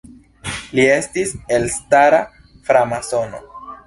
[0.77, 2.21] Li estis elstara
[2.71, 3.43] framasono.